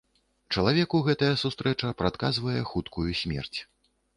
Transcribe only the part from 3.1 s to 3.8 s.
смерць.